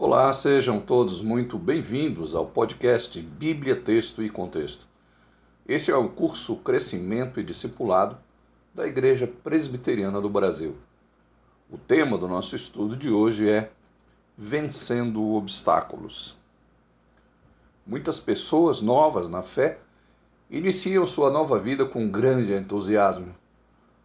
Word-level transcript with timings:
Olá, 0.00 0.32
sejam 0.32 0.78
todos 0.78 1.20
muito 1.20 1.58
bem-vindos 1.58 2.32
ao 2.32 2.46
podcast 2.46 3.20
Bíblia, 3.20 3.74
Texto 3.74 4.22
e 4.22 4.30
Contexto. 4.30 4.86
Esse 5.66 5.90
é 5.90 5.96
o 5.96 6.08
curso 6.08 6.54
Crescimento 6.58 7.40
e 7.40 7.42
Discipulado 7.42 8.16
da 8.72 8.86
Igreja 8.86 9.26
Presbiteriana 9.26 10.20
do 10.20 10.30
Brasil. 10.30 10.76
O 11.68 11.76
tema 11.76 12.16
do 12.16 12.28
nosso 12.28 12.54
estudo 12.54 12.96
de 12.96 13.10
hoje 13.10 13.50
é 13.50 13.72
Vencendo 14.36 15.34
Obstáculos. 15.34 16.36
Muitas 17.84 18.20
pessoas 18.20 18.80
novas 18.80 19.28
na 19.28 19.42
fé 19.42 19.78
iniciam 20.48 21.04
sua 21.08 21.28
nova 21.28 21.58
vida 21.58 21.84
com 21.84 22.08
grande 22.08 22.52
entusiasmo. 22.52 23.34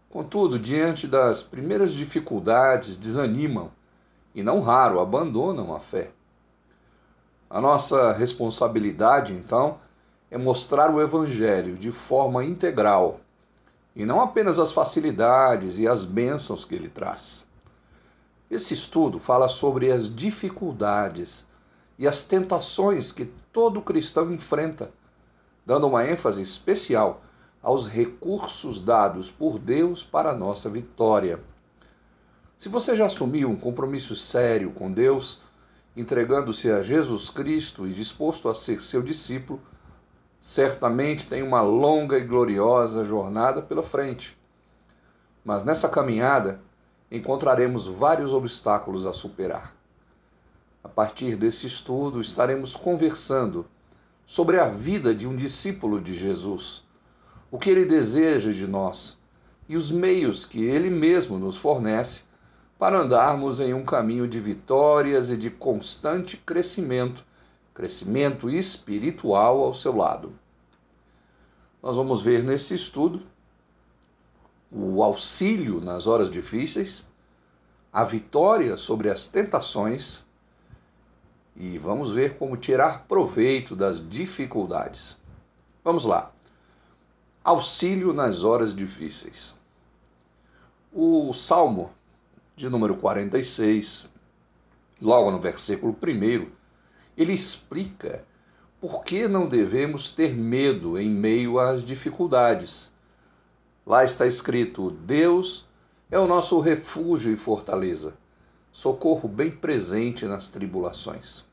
Contudo, 0.10 0.57
diante 0.57 1.05
das 1.05 1.44
primeiras 1.44 1.94
dificuldades, 1.94 2.98
desanimam 2.98 3.70
e, 4.34 4.41
não 4.41 4.61
raro, 4.61 5.00
abandonam 5.00 5.75
a 5.75 5.79
fé. 5.79 6.11
A 7.49 7.62
nossa 7.62 8.12
responsabilidade, 8.13 9.34
então, 9.34 9.77
é 10.31 10.38
mostrar 10.38 10.89
o 10.94 11.02
Evangelho 11.02 11.75
de 11.75 11.91
forma 11.91 12.44
integral 12.44 13.20
e 13.95 14.05
não 14.05 14.20
apenas 14.22 14.58
as 14.58 14.72
facilidades 14.72 15.77
e 15.77 15.88
as 15.88 16.03
bênçãos 16.03 16.66
que 16.66 16.73
ele 16.73 16.89
traz. 16.89 17.48
Esse 18.49 18.73
estudo 18.73 19.20
fala 19.20 19.48
sobre 19.48 19.91
as 19.91 20.13
dificuldades 20.13 21.45
e 21.97 22.08
as 22.08 22.23
tentações 22.23 23.11
que 23.11 23.25
todo 23.52 23.81
cristão 23.81 24.31
enfrenta, 24.34 24.91
dando 25.66 25.88
uma 25.88 26.08
ênfase 26.08 26.41
especial 26.41 27.22
aos 27.61 27.88
recursos 27.88 28.81
dados 28.81 29.31
por 29.31 29.58
Deus 29.58 30.03
para 30.03 30.31
a 30.31 30.36
nossa 30.36 30.70
vitória. 30.70 31.39
Se 32.63 32.70
você 32.70 32.95
já 32.95 33.08
assumiu 33.08 33.49
um 33.49 33.58
compromisso 33.58 34.16
sério 34.16 34.72
com 34.72 34.90
Deus, 34.90 35.44
entregando-se 35.98 36.72
a 36.72 36.81
Jesus 36.81 37.30
Cristo 37.30 37.86
e 37.86 37.91
disposto 37.91 38.48
a 38.48 38.55
ser 38.55 38.81
seu 38.81 39.02
discípulo, 39.02 39.59
certamente 40.39 41.28
tem 41.28 41.44
uma 41.44 41.61
longa 41.61 42.17
e 42.17 42.23
gloriosa 42.23 43.03
jornada 43.03 43.61
pela 43.61 43.84
frente. 43.84 44.38
Mas 45.44 45.66
nessa 45.66 45.89
caminhada 45.89 46.61
encontraremos 47.11 47.86
vários 47.86 48.31
obstáculos 48.31 49.06
a 49.06 49.11
superar. 49.11 49.75
A 50.81 50.88
partir 50.88 51.36
desse 51.36 51.67
estudo, 51.67 52.22
estaremos 52.22 52.78
conversando 52.78 53.66
sobre 54.25 54.58
a 54.58 54.69
vida 54.69 55.14
de 55.14 55.28
um 55.28 55.36
discípulo 55.36 56.00
de 56.00 56.16
Jesus, 56.16 56.81
o 57.52 57.59
que 57.59 57.69
ele 57.69 57.84
deseja 57.84 58.53
de 58.53 58.66
nós 58.66 59.19
e 59.67 59.75
os 59.75 59.91
meios 59.91 60.45
que 60.45 60.64
ele 60.64 60.89
mesmo 60.89 61.38
nos 61.38 61.58
fornece 61.58 62.31
para 62.84 63.00
andarmos 63.00 63.62
em 63.62 63.73
um 63.73 63.86
caminho 63.86 64.28
de 64.28 64.42
vitórias 64.42 65.30
e 65.30 65.38
de 65.38 65.50
constante 65.50 66.36
crescimento, 66.36 67.23
crescimento 67.73 68.50
espiritual 68.50 69.64
ao 69.64 69.73
seu 69.73 69.95
lado. 69.95 70.34
Nós 71.81 71.95
vamos 71.95 72.22
ver 72.22 72.44
nesse 72.44 72.75
estudo 72.75 73.22
o 74.70 75.02
auxílio 75.02 75.80
nas 75.80 76.08
horas 76.08 76.30
difíceis, 76.30 77.09
a 77.90 78.03
vitória 78.03 78.75
sobre 78.75 79.09
as 79.09 79.28
tentações 79.28 80.25
e 81.56 81.78
vamos 81.78 82.12
ver 82.12 82.38
como 82.38 82.58
tirar 82.58 83.06
proveito 83.08 83.78
das 83.78 84.06
dificuldades. 84.09 85.18
Vamos 85.86 86.03
lá. 86.03 86.34
Auxílio 87.45 88.12
nas 88.12 88.44
horas 88.44 88.75
difíceis. 88.75 89.56
O 90.92 91.31
Salmo 91.31 91.90
de 92.56 92.70
número 92.70 92.96
46, 92.96 94.09
logo 95.02 95.32
no 95.32 95.40
versículo 95.40 95.96
1, 96.02 96.48
ele 97.18 97.34
explica 97.34 98.23
por 98.80 99.04
que 99.04 99.28
não 99.28 99.48
devemos 99.48 100.12
ter 100.12 100.34
medo 100.36 101.00
em 101.00 101.09
meio 101.09 101.59
às 101.59 101.84
dificuldades. 101.84 102.92
Lá 103.86 104.03
está 104.03 104.28
escrito: 104.28 104.92
Deus 104.92 105.68
é 106.12 106.19
o 106.19 106.28
nosso 106.28 106.59
refúgio 106.59 107.31
e 107.31 107.36
fortaleza, 107.36 108.16
socorro 108.72 109.28
bem 109.28 109.52
presente 109.52 110.25
nas 110.25 110.50
tribulações. 110.50 111.46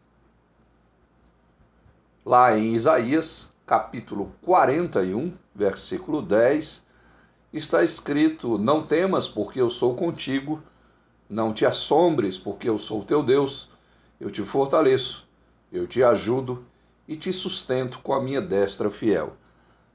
Lá 2.25 2.57
em 2.59 2.75
Isaías, 2.75 3.51
capítulo 3.65 4.33
41, 4.43 5.33
versículo 5.55 6.21
10, 6.21 6.85
está 7.53 7.83
escrito: 7.83 8.59
Não 8.59 8.83
temas, 8.83 9.29
porque 9.29 9.61
eu 9.61 9.71
sou 9.71 9.95
contigo 9.95 10.63
não 11.31 11.55
te 11.55 11.65
assombres, 11.65 12.37
porque 12.37 12.69
eu 12.69 12.77
sou 12.77 13.05
teu 13.05 13.23
Deus. 13.23 13.71
Eu 14.21 14.31
te 14.31 14.43
fortaleço, 14.43 15.27
eu 15.73 15.87
te 15.87 16.03
ajudo 16.03 16.65
e 17.07 17.17
te 17.17 17.33
sustento 17.33 18.01
com 18.01 18.13
a 18.13 18.21
minha 18.21 18.41
destra 18.41 18.91
fiel. 18.91 19.35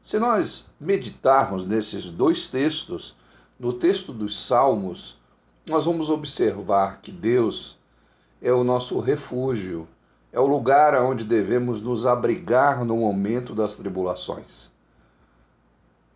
Se 0.02 0.18
nós 0.18 0.70
meditarmos 0.80 1.68
nesses 1.68 2.10
dois 2.10 2.48
textos, 2.48 3.16
no 3.60 3.74
texto 3.74 4.14
dos 4.14 4.40
Salmos, 4.48 5.18
nós 5.68 5.86
vamos 5.86 6.10
observar 6.10 7.02
que 7.02 7.12
Deus 7.12 7.78
é 8.42 8.52
o 8.52 8.64
nosso 8.64 9.00
refúgio, 9.00 9.88
é 10.32 10.40
o 10.40 10.46
lugar 10.46 11.00
onde 11.02 11.24
devemos 11.24 11.82
nos 11.82 12.06
abrigar 12.06 12.84
no 12.86 12.98
momento 12.98 13.54
das 13.54 13.76
tribulações. 13.76 14.72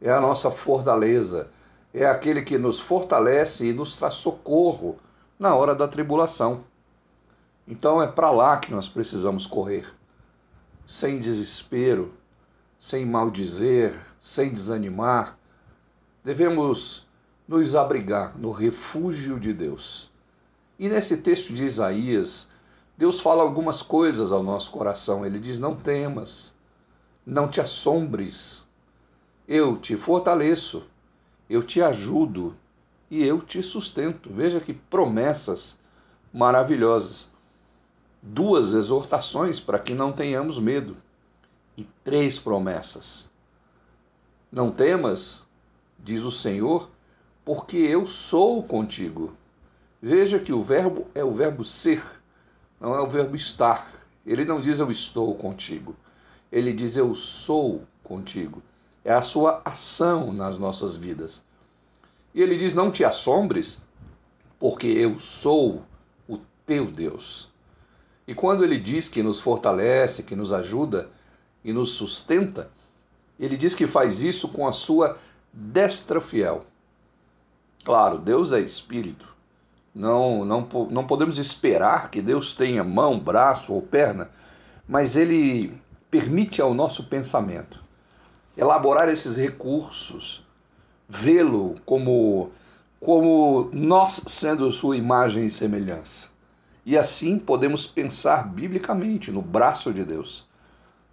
É 0.01 0.11
a 0.11 0.21
nossa 0.21 0.51
fortaleza, 0.51 1.49
é 1.93 2.05
aquele 2.05 2.41
que 2.41 2.57
nos 2.57 2.79
fortalece 2.79 3.67
e 3.67 3.73
nos 3.73 3.97
traz 3.97 4.15
socorro 4.15 4.97
na 5.39 5.55
hora 5.55 5.73
da 5.73 5.87
tribulação. 5.87 6.65
Então 7.65 8.01
é 8.01 8.07
para 8.07 8.29
lá 8.29 8.57
que 8.57 8.71
nós 8.71 8.89
precisamos 8.89 9.47
correr, 9.47 9.85
sem 10.85 11.19
desespero, 11.19 12.13
sem 12.79 13.05
maldizer, 13.05 13.97
sem 14.19 14.53
desanimar. 14.53 15.37
Devemos 16.23 17.07
nos 17.47 17.75
abrigar 17.75 18.37
no 18.37 18.51
refúgio 18.51 19.39
de 19.39 19.53
Deus. 19.53 20.11
E 20.77 20.89
nesse 20.89 21.17
texto 21.17 21.53
de 21.53 21.65
Isaías, 21.65 22.49
Deus 22.97 23.21
fala 23.21 23.43
algumas 23.43 23.81
coisas 23.81 24.31
ao 24.31 24.43
nosso 24.43 24.71
coração. 24.71 25.25
Ele 25.25 25.39
diz: 25.39 25.59
Não 25.59 25.75
temas, 25.75 26.53
não 27.25 27.47
te 27.47 27.61
assombres, 27.61 28.65
eu 29.47 29.77
te 29.77 29.95
fortaleço, 29.95 30.83
eu 31.49 31.63
te 31.63 31.81
ajudo, 31.81 32.55
e 33.09 33.23
eu 33.23 33.41
te 33.41 33.61
sustento. 33.63 34.29
Veja 34.31 34.59
que 34.59 34.73
promessas 34.73 35.77
maravilhosas. 36.33 37.29
Duas 38.21 38.73
exortações 38.73 39.59
para 39.59 39.79
que 39.79 39.93
não 39.93 40.11
tenhamos 40.11 40.59
medo 40.59 40.97
e 41.77 41.87
três 42.03 42.37
promessas. 42.37 43.29
Não 44.51 44.71
temas, 44.71 45.43
diz 45.97 46.23
o 46.23 46.31
Senhor, 46.31 46.89
porque 47.45 47.77
eu 47.77 48.05
sou 48.05 48.61
contigo. 48.63 49.33
Veja 50.01 50.39
que 50.39 50.51
o 50.51 50.61
verbo 50.61 51.07
é 51.15 51.23
o 51.23 51.31
verbo 51.31 51.63
ser, 51.63 52.03
não 52.79 52.95
é 52.95 53.01
o 53.01 53.07
verbo 53.07 53.35
estar. 53.35 53.89
Ele 54.25 54.45
não 54.45 54.59
diz 54.59 54.79
eu 54.79 54.91
estou 54.91 55.33
contigo. 55.35 55.95
Ele 56.51 56.73
diz 56.73 56.97
eu 56.97 57.15
sou 57.15 57.83
contigo. 58.03 58.61
É 59.03 59.13
a 59.13 59.21
sua 59.21 59.61
ação 59.63 60.33
nas 60.33 60.59
nossas 60.59 60.95
vidas. 60.95 61.41
E 62.33 62.41
ele 62.41 62.57
diz: 62.57 62.75
Não 62.75 62.91
te 62.91 63.03
assombres, 63.03 63.81
porque 64.59 64.87
eu 64.87 65.17
sou 65.19 65.83
o 66.27 66.39
teu 66.65 66.91
Deus. 66.91 67.49
E 68.27 68.35
quando 68.35 68.63
ele 68.63 68.77
diz 68.77 69.09
que 69.09 69.23
nos 69.23 69.39
fortalece, 69.39 70.23
que 70.23 70.35
nos 70.35 70.53
ajuda 70.53 71.09
e 71.63 71.73
nos 71.73 71.93
sustenta, 71.93 72.69
ele 73.39 73.57
diz 73.57 73.73
que 73.73 73.87
faz 73.87 74.21
isso 74.21 74.49
com 74.49 74.67
a 74.67 74.71
sua 74.71 75.17
destra 75.51 76.21
fiel. 76.21 76.65
Claro, 77.83 78.19
Deus 78.19 78.53
é 78.53 78.59
espírito. 78.59 79.27
Não, 79.95 80.45
não, 80.45 80.67
não 80.91 81.07
podemos 81.07 81.39
esperar 81.39 82.11
que 82.11 82.21
Deus 82.21 82.53
tenha 82.53 82.83
mão, 82.83 83.19
braço 83.19 83.73
ou 83.73 83.81
perna, 83.81 84.29
mas 84.87 85.15
ele 85.15 85.75
permite 86.11 86.61
ao 86.61 86.73
nosso 86.73 87.05
pensamento 87.05 87.83
elaborar 88.55 89.09
esses 89.09 89.37
recursos 89.37 90.45
vê-lo 91.09 91.75
como, 91.83 92.51
como 92.99 93.69
nós 93.73 94.21
sendo 94.27 94.71
sua 94.71 94.95
imagem 94.95 95.47
e 95.47 95.51
semelhança. 95.51 96.29
E 96.85 96.95
assim 96.95 97.39
podemos 97.39 97.87
pensar 97.87 98.47
biblicamente 98.47 99.31
no 99.31 99.41
braço 99.41 99.91
de 99.91 100.05
Deus, 100.05 100.47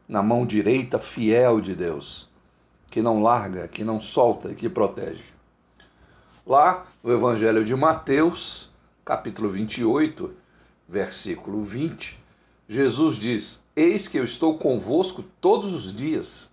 na 0.06 0.22
mão 0.22 0.46
direita 0.46 0.98
fiel 0.98 1.60
de 1.60 1.74
Deus, 1.74 2.28
que 2.90 3.00
não 3.00 3.22
larga, 3.22 3.66
que 3.66 3.82
não 3.82 4.00
solta 4.00 4.50
e 4.50 4.54
que 4.54 4.68
protege. 4.68 5.24
Lá 6.46 6.86
no 7.02 7.12
Evangelho 7.12 7.64
de 7.64 7.74
Mateus, 7.74 8.70
capítulo 9.04 9.48
28, 9.48 10.32
versículo 10.88 11.62
20, 11.62 12.22
Jesus 12.68 13.16
diz: 13.16 13.64
Eis 13.74 14.06
que 14.06 14.18
eu 14.18 14.24
estou 14.24 14.56
convosco 14.56 15.24
todos 15.40 15.72
os 15.72 15.94
dias, 15.94 16.48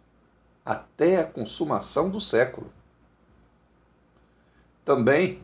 até 0.66 1.19
a 1.19 1.25
consumação 1.25 2.10
do 2.10 2.19
século. 2.19 2.72
Também, 4.85 5.41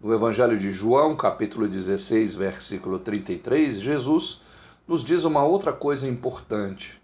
no 0.00 0.12
Evangelho 0.12 0.58
de 0.58 0.72
João, 0.72 1.14
capítulo 1.16 1.68
16, 1.68 2.34
versículo 2.34 2.98
33, 2.98 3.80
Jesus 3.80 4.42
nos 4.86 5.04
diz 5.04 5.22
uma 5.24 5.44
outra 5.44 5.72
coisa 5.72 6.08
importante. 6.08 7.00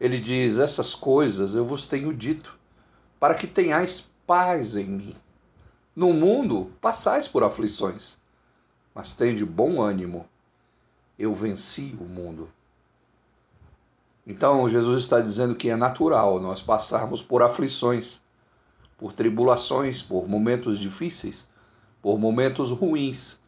Ele 0.00 0.18
diz: 0.18 0.58
Essas 0.58 0.94
coisas 0.94 1.54
eu 1.54 1.64
vos 1.64 1.86
tenho 1.86 2.12
dito, 2.12 2.58
para 3.20 3.34
que 3.34 3.46
tenhais 3.46 4.10
paz 4.26 4.74
em 4.76 4.86
mim. 4.86 5.16
No 5.94 6.12
mundo 6.12 6.72
passais 6.80 7.28
por 7.28 7.44
aflições, 7.44 8.18
mas 8.92 9.14
tende 9.14 9.44
bom 9.44 9.80
ânimo. 9.80 10.26
Eu 11.16 11.32
venci 11.32 11.96
o 12.00 12.04
mundo. 12.04 12.50
Então, 14.26 14.68
Jesus 14.68 15.04
está 15.04 15.20
dizendo 15.20 15.54
que 15.54 15.70
é 15.70 15.76
natural 15.76 16.40
nós 16.40 16.60
passarmos 16.60 17.22
por 17.22 17.44
aflições, 17.44 18.20
por 18.96 19.12
tribulações, 19.12 20.02
por 20.02 20.28
momentos 20.28 20.78
difíceis, 20.78 21.46
por 22.00 22.18
momentos 22.18 22.70
ruins. 22.70 23.38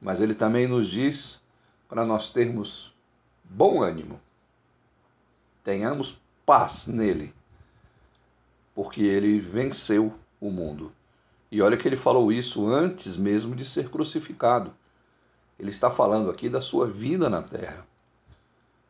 Mas 0.00 0.20
ele 0.20 0.34
também 0.34 0.66
nos 0.66 0.88
diz 0.88 1.40
para 1.88 2.04
nós 2.04 2.30
termos 2.30 2.94
bom 3.44 3.82
ânimo. 3.82 4.20
Tenhamos 5.62 6.18
paz 6.44 6.86
nele, 6.86 7.32
porque 8.74 9.02
ele 9.02 9.38
venceu 9.38 10.12
o 10.40 10.50
mundo. 10.50 10.92
E 11.50 11.62
olha 11.62 11.76
que 11.76 11.86
ele 11.86 11.96
falou 11.96 12.32
isso 12.32 12.66
antes 12.66 13.16
mesmo 13.16 13.54
de 13.54 13.64
ser 13.64 13.90
crucificado. 13.90 14.74
Ele 15.58 15.70
está 15.70 15.90
falando 15.90 16.30
aqui 16.30 16.48
da 16.48 16.60
sua 16.60 16.86
vida 16.86 17.28
na 17.28 17.42
terra 17.42 17.86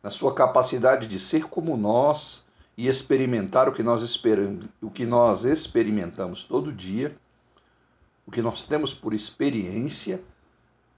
na 0.02 0.10
sua 0.10 0.34
capacidade 0.34 1.06
de 1.06 1.20
ser 1.20 1.44
como 1.44 1.76
nós 1.76 2.44
e 2.76 2.88
experimentar 2.88 3.68
o 3.68 3.72
que 3.72 3.82
nós, 3.82 4.02
esperamos, 4.02 4.66
o 4.80 4.90
que 4.90 5.04
nós 5.04 5.44
experimentamos 5.44 6.44
todo 6.44 6.72
dia, 6.72 7.16
o 8.26 8.30
que 8.30 8.40
nós 8.40 8.64
temos 8.64 8.94
por 8.94 9.12
experiência, 9.12 10.22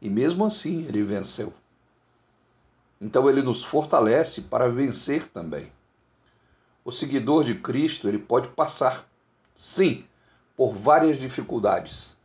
e 0.01 0.09
mesmo 0.09 0.45
assim 0.45 0.85
ele 0.87 1.03
venceu. 1.03 1.53
Então 3.01 3.29
ele 3.29 3.43
nos 3.43 3.65
fortalece 3.65 4.43
para 4.43 4.69
vencer 4.69 5.25
também. 5.25 5.71
O 6.85 6.93
seguidor 6.93 7.45
de 7.45 7.55
Cristo, 7.55 8.07
ele 8.07 8.19
pode 8.19 8.49
passar, 8.49 9.09
sim, 9.57 10.05
por 10.57 10.73
várias 10.73 11.19
dificuldades. 11.19 12.17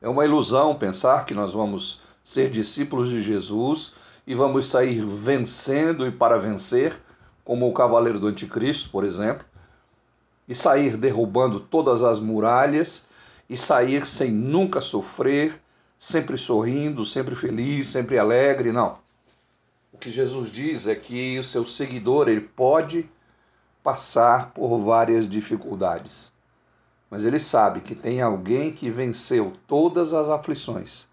É 0.00 0.08
uma 0.08 0.24
ilusão 0.24 0.76
pensar 0.76 1.24
que 1.24 1.32
nós 1.32 1.52
vamos 1.52 2.02
ser 2.22 2.50
discípulos 2.50 3.10
de 3.10 3.22
Jesus 3.22 3.94
e 4.26 4.34
vamos 4.34 4.66
sair 4.66 5.04
vencendo 5.04 6.06
e 6.06 6.10
para 6.10 6.38
vencer, 6.38 7.00
como 7.44 7.68
o 7.68 7.72
cavaleiro 7.72 8.18
do 8.18 8.26
anticristo, 8.26 8.90
por 8.90 9.04
exemplo, 9.04 9.46
e 10.48 10.54
sair 10.54 10.96
derrubando 10.96 11.60
todas 11.60 12.02
as 12.02 12.18
muralhas 12.18 13.06
e 13.48 13.56
sair 13.56 14.06
sem 14.06 14.30
nunca 14.30 14.80
sofrer, 14.80 15.60
sempre 15.98 16.36
sorrindo, 16.36 17.04
sempre 17.04 17.34
feliz, 17.34 17.88
sempre 17.88 18.18
alegre, 18.18 18.72
não. 18.72 18.98
O 19.92 19.98
que 19.98 20.10
Jesus 20.10 20.50
diz 20.50 20.86
é 20.86 20.94
que 20.94 21.38
o 21.38 21.44
seu 21.44 21.66
seguidor 21.66 22.28
ele 22.28 22.40
pode 22.40 23.08
passar 23.82 24.50
por 24.50 24.78
várias 24.80 25.28
dificuldades, 25.28 26.32
mas 27.10 27.24
ele 27.24 27.38
sabe 27.38 27.80
que 27.80 27.94
tem 27.94 28.22
alguém 28.22 28.72
que 28.72 28.90
venceu 28.90 29.52
todas 29.66 30.12
as 30.12 30.28
aflições 30.28 31.06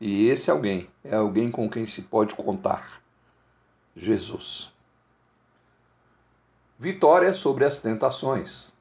e 0.00 0.28
esse 0.28 0.50
alguém 0.50 0.88
é 1.04 1.14
alguém 1.14 1.50
com 1.50 1.68
quem 1.68 1.84
se 1.84 2.02
pode 2.02 2.34
contar: 2.34 3.02
Jesus. 3.94 4.72
Vitória 6.82 7.34
sobre 7.34 7.66
as 7.66 7.78
tentações. 7.78 8.72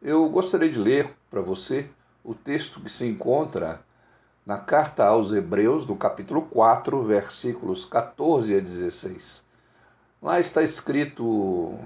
Eu 0.00 0.28
gostaria 0.28 0.70
de 0.70 0.78
ler 0.78 1.12
para 1.28 1.40
você 1.40 1.90
o 2.22 2.34
texto 2.34 2.78
que 2.78 2.88
se 2.88 3.04
encontra 3.04 3.80
na 4.46 4.58
carta 4.58 5.04
aos 5.04 5.32
Hebreus, 5.32 5.84
no 5.84 5.96
capítulo 5.96 6.42
4, 6.42 7.02
versículos 7.02 7.84
14 7.84 8.56
a 8.56 8.60
16. 8.60 9.42
Lá 10.22 10.38
está 10.38 10.62
escrito: 10.62 11.76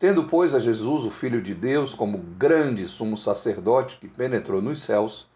Tendo, 0.00 0.24
pois, 0.24 0.52
a 0.52 0.58
Jesus, 0.58 1.06
o 1.06 1.12
Filho 1.12 1.40
de 1.40 1.54
Deus, 1.54 1.94
como 1.94 2.18
grande 2.18 2.88
sumo 2.88 3.16
sacerdote 3.16 3.98
que 4.00 4.08
penetrou 4.08 4.60
nos 4.60 4.82
céus, 4.82 5.28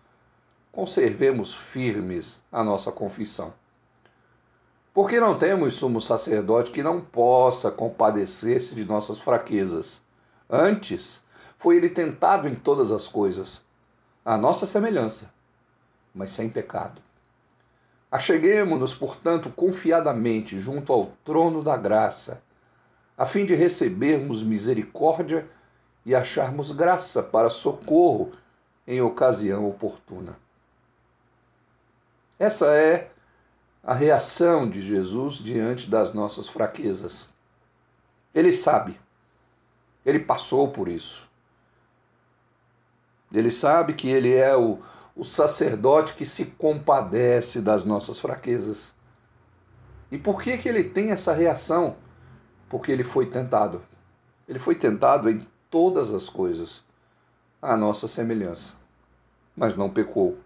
conservemos 0.72 1.54
firmes 1.54 2.42
a 2.50 2.64
nossa 2.64 2.90
confissão. 2.90 3.54
Porque 4.92 5.20
não 5.20 5.38
temos 5.38 5.74
sumo 5.74 6.00
sacerdote 6.00 6.70
que 6.70 6.82
não 6.82 7.00
possa 7.00 7.70
compadecer-se 7.70 8.74
de 8.74 8.84
nossas 8.84 9.18
fraquezas. 9.18 10.02
Antes, 10.48 11.24
foi 11.58 11.76
ele 11.76 11.88
tentado 11.88 12.48
em 12.48 12.54
todas 12.54 12.90
as 12.90 13.06
coisas, 13.06 13.62
a 14.24 14.36
nossa 14.36 14.66
semelhança, 14.66 15.32
mas 16.14 16.32
sem 16.32 16.48
pecado. 16.48 17.00
Acheguemo-nos, 18.10 18.92
portanto, 18.92 19.50
confiadamente 19.50 20.58
junto 20.58 20.92
ao 20.92 21.12
trono 21.24 21.62
da 21.62 21.76
graça, 21.76 22.42
a 23.16 23.24
fim 23.24 23.44
de 23.44 23.54
recebermos 23.54 24.42
misericórdia 24.42 25.48
e 26.04 26.14
acharmos 26.14 26.72
graça 26.72 27.22
para 27.22 27.50
socorro 27.50 28.32
em 28.86 29.00
ocasião 29.00 29.68
oportuna. 29.68 30.36
Essa 32.38 32.74
é 32.74 33.10
a 33.82 33.94
reação 33.94 34.68
de 34.68 34.82
Jesus 34.82 35.36
diante 35.36 35.90
das 35.90 36.12
nossas 36.12 36.48
fraquezas. 36.48 37.30
Ele 38.34 38.52
sabe, 38.52 39.00
ele 40.04 40.20
passou 40.20 40.68
por 40.68 40.88
isso. 40.88 41.28
Ele 43.32 43.50
sabe 43.50 43.94
que 43.94 44.08
ele 44.08 44.34
é 44.34 44.56
o, 44.56 44.78
o 45.16 45.24
sacerdote 45.24 46.14
que 46.14 46.26
se 46.26 46.46
compadece 46.46 47.60
das 47.60 47.84
nossas 47.84 48.18
fraquezas. 48.18 48.94
E 50.10 50.18
por 50.18 50.42
que, 50.42 50.58
que 50.58 50.68
ele 50.68 50.84
tem 50.84 51.10
essa 51.10 51.32
reação? 51.32 51.96
Porque 52.68 52.90
ele 52.90 53.04
foi 53.04 53.26
tentado. 53.26 53.82
Ele 54.48 54.58
foi 54.58 54.74
tentado 54.74 55.30
em 55.30 55.46
todas 55.70 56.10
as 56.10 56.28
coisas, 56.28 56.82
à 57.62 57.76
nossa 57.76 58.08
semelhança, 58.08 58.74
mas 59.56 59.76
não 59.76 59.88
pecou. 59.88 60.38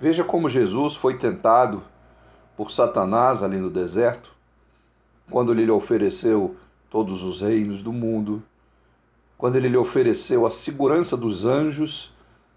Veja 0.00 0.24
como 0.24 0.48
Jesus 0.48 0.96
foi 0.96 1.18
tentado 1.18 1.84
por 2.62 2.70
Satanás 2.70 3.42
ali 3.42 3.58
no 3.58 3.68
deserto, 3.68 4.30
quando 5.28 5.50
ele 5.50 5.64
lhe 5.64 5.70
ofereceu 5.72 6.54
todos 6.88 7.24
os 7.24 7.40
reinos 7.40 7.82
do 7.82 7.92
mundo, 7.92 8.40
quando 9.36 9.56
ele 9.56 9.68
lhe 9.68 9.76
ofereceu 9.76 10.46
a 10.46 10.50
segurança 10.50 11.16
dos 11.16 11.44
anjos 11.44 12.14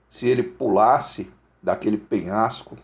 se 0.07 0.29
ele 0.29 0.43
pulasse 0.43 1.27
daquele 1.59 1.97
penhasco. 1.97 2.77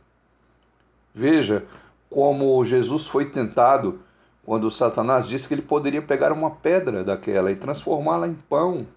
Veja 1.14 1.64
como 2.10 2.66
Jesus 2.66 3.06
foi 3.06 3.30
tentado 3.30 4.00
quando 4.44 4.72
Satanás 4.72 5.28
disse 5.28 5.48
que 5.48 5.54
ele 5.54 5.62
poderia 5.62 6.01
pegar 6.01 6.32
uma 6.32 6.50
pedra 6.50 7.04
daquela 7.04 7.51
e 7.51 7.56
transformá-la 7.56 8.28
em 8.28 8.34
pão. 8.34 8.88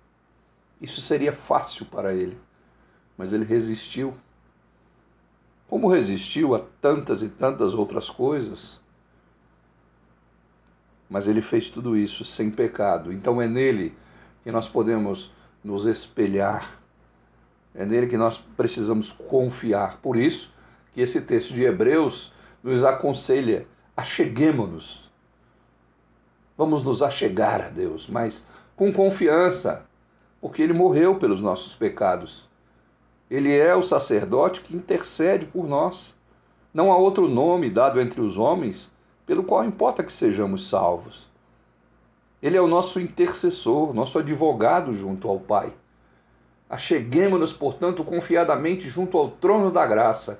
Isso 0.80 1.02
seria 1.02 1.34
fácil 1.34 1.84
para 1.84 2.14
ele, 2.14 2.38
mas 3.18 3.34
ele 3.34 3.44
resistiu. 3.44 4.14
Como 5.68 5.88
resistiu 5.88 6.54
a 6.54 6.60
tantas 6.80 7.22
e 7.22 7.28
tantas 7.28 7.74
outras 7.74 8.08
coisas? 8.08 8.80
Mas 11.08 11.26
ele 11.26 11.42
fez 11.42 11.68
tudo 11.68 11.96
isso 11.96 12.24
sem 12.24 12.50
pecado. 12.50 13.12
Então 13.12 13.40
é 13.40 13.46
nele 13.46 13.94
que 14.42 14.50
nós 14.50 14.68
podemos 14.68 15.32
nos 15.62 15.86
espelhar. 15.86 16.78
É 17.74 17.84
nele 17.84 18.06
que 18.06 18.16
nós 18.16 18.38
precisamos 18.38 19.10
confiar. 19.10 19.98
Por 19.98 20.16
isso 20.16 20.52
que 20.92 21.00
esse 21.00 21.20
texto 21.22 21.52
de 21.52 21.64
Hebreus 21.64 22.32
nos 22.62 22.84
aconselha: 22.84 23.66
acheguemos-nos. 23.96 25.10
Vamos 26.56 26.84
nos 26.84 27.02
achegar 27.02 27.60
a 27.60 27.68
Deus, 27.68 28.08
mas 28.08 28.46
com 28.76 28.92
confiança, 28.92 29.86
porque 30.40 30.62
ele 30.62 30.72
morreu 30.72 31.16
pelos 31.16 31.40
nossos 31.40 31.74
pecados. 31.74 32.48
Ele 33.34 33.52
é 33.52 33.74
o 33.74 33.82
sacerdote 33.82 34.60
que 34.60 34.76
intercede 34.76 35.44
por 35.44 35.66
nós. 35.66 36.16
Não 36.72 36.92
há 36.92 36.96
outro 36.96 37.26
nome 37.26 37.68
dado 37.68 38.00
entre 38.00 38.20
os 38.20 38.38
homens 38.38 38.92
pelo 39.26 39.42
qual 39.42 39.64
importa 39.64 40.04
que 40.04 40.12
sejamos 40.12 40.68
salvos. 40.68 41.28
Ele 42.40 42.56
é 42.56 42.60
o 42.60 42.68
nosso 42.68 43.00
intercessor, 43.00 43.92
nosso 43.92 44.20
advogado 44.20 44.94
junto 44.94 45.28
ao 45.28 45.40
Pai. 45.40 45.72
Acheguemos-nos, 46.70 47.52
portanto, 47.52 48.04
confiadamente 48.04 48.88
junto 48.88 49.18
ao 49.18 49.28
trono 49.28 49.68
da 49.68 49.84
graça, 49.84 50.38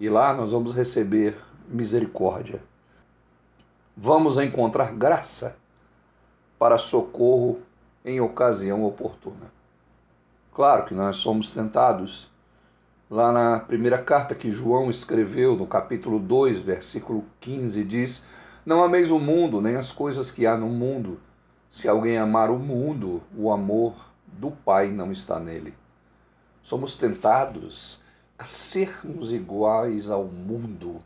e 0.00 0.08
lá 0.08 0.32
nós 0.32 0.52
vamos 0.52 0.74
receber 0.74 1.36
misericórdia. 1.68 2.62
Vamos 3.94 4.38
encontrar 4.38 4.90
graça 4.94 5.58
para 6.58 6.78
socorro 6.78 7.60
em 8.02 8.22
ocasião 8.22 8.86
oportuna. 8.86 9.55
Claro 10.56 10.86
que 10.86 10.94
nós 10.94 11.16
somos 11.16 11.52
tentados. 11.52 12.30
Lá 13.10 13.30
na 13.30 13.60
primeira 13.60 13.98
carta 13.98 14.34
que 14.34 14.50
João 14.50 14.88
escreveu, 14.88 15.54
no 15.54 15.66
capítulo 15.66 16.18
2, 16.18 16.62
versículo 16.62 17.26
15, 17.42 17.84
diz: 17.84 18.26
Não 18.64 18.82
ameis 18.82 19.10
o 19.10 19.18
mundo, 19.18 19.60
nem 19.60 19.76
as 19.76 19.92
coisas 19.92 20.30
que 20.30 20.46
há 20.46 20.56
no 20.56 20.68
mundo. 20.68 21.20
Se 21.70 21.86
alguém 21.86 22.16
amar 22.16 22.50
o 22.50 22.58
mundo, 22.58 23.22
o 23.36 23.52
amor 23.52 23.96
do 24.26 24.50
Pai 24.50 24.90
não 24.90 25.12
está 25.12 25.38
nele. 25.38 25.74
Somos 26.62 26.96
tentados 26.96 28.00
a 28.38 28.46
sermos 28.46 29.34
iguais 29.34 30.10
ao 30.10 30.24
mundo. 30.24 31.04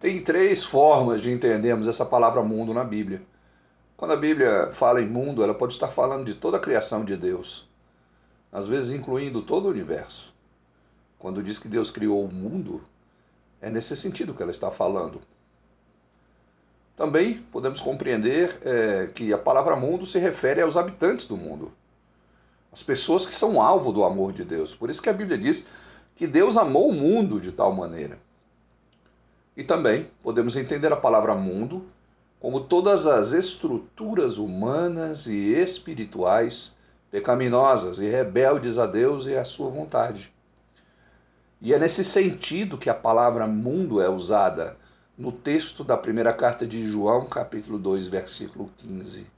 Tem 0.00 0.18
três 0.24 0.64
formas 0.64 1.20
de 1.20 1.30
entendermos 1.30 1.86
essa 1.86 2.06
palavra 2.06 2.42
mundo 2.42 2.72
na 2.72 2.84
Bíblia. 2.84 3.20
Quando 3.98 4.12
a 4.12 4.16
Bíblia 4.16 4.70
fala 4.72 5.02
em 5.02 5.06
mundo, 5.06 5.44
ela 5.44 5.52
pode 5.52 5.74
estar 5.74 5.88
falando 5.88 6.24
de 6.24 6.32
toda 6.32 6.56
a 6.56 6.60
criação 6.60 7.04
de 7.04 7.18
Deus, 7.18 7.68
às 8.54 8.68
vezes 8.68 8.92
incluindo 8.92 9.42
todo 9.42 9.64
o 9.66 9.70
universo. 9.70 10.32
Quando 11.18 11.42
diz 11.42 11.58
que 11.58 11.66
Deus 11.66 11.90
criou 11.90 12.24
o 12.24 12.32
mundo, 12.32 12.84
é 13.60 13.68
nesse 13.68 13.96
sentido 13.96 14.32
que 14.32 14.40
ela 14.40 14.52
está 14.52 14.70
falando. 14.70 15.20
Também 16.96 17.42
podemos 17.50 17.80
compreender 17.80 18.56
é, 18.64 19.08
que 19.08 19.32
a 19.32 19.38
palavra 19.38 19.74
mundo 19.74 20.06
se 20.06 20.20
refere 20.20 20.60
aos 20.60 20.76
habitantes 20.76 21.26
do 21.26 21.36
mundo, 21.36 21.72
as 22.72 22.80
pessoas 22.80 23.26
que 23.26 23.34
são 23.34 23.60
alvo 23.60 23.92
do 23.92 24.04
amor 24.04 24.32
de 24.32 24.44
Deus. 24.44 24.72
Por 24.72 24.88
isso 24.88 25.02
que 25.02 25.08
a 25.08 25.12
Bíblia 25.12 25.36
diz 25.36 25.66
que 26.14 26.28
Deus 26.28 26.56
amou 26.56 26.88
o 26.88 26.94
mundo 26.94 27.40
de 27.40 27.50
tal 27.50 27.72
maneira. 27.72 28.20
E 29.56 29.64
também 29.64 30.08
podemos 30.22 30.54
entender 30.54 30.92
a 30.92 30.96
palavra 30.96 31.34
mundo 31.34 31.86
como 32.38 32.60
todas 32.60 33.06
as 33.06 33.32
estruturas 33.32 34.38
humanas 34.38 35.26
e 35.26 35.54
espirituais 35.54 36.76
pecaminosas 37.14 38.00
e 38.00 38.08
rebeldes 38.08 38.76
a 38.76 38.86
Deus 38.86 39.26
e 39.26 39.36
à 39.36 39.44
sua 39.44 39.70
vontade. 39.70 40.34
E 41.60 41.72
é 41.72 41.78
nesse 41.78 42.04
sentido 42.04 42.76
que 42.76 42.90
a 42.90 42.94
palavra 42.94 43.46
mundo 43.46 44.02
é 44.02 44.08
usada 44.08 44.76
no 45.16 45.30
texto 45.30 45.84
da 45.84 45.96
primeira 45.96 46.32
carta 46.32 46.66
de 46.66 46.84
João, 46.84 47.26
capítulo 47.26 47.78
2, 47.78 48.08
versículo 48.08 48.68
15. 48.78 49.28